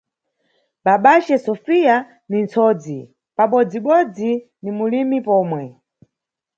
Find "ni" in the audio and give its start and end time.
2.29-2.39, 4.61-4.71